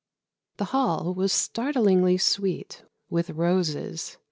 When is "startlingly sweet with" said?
1.31-3.29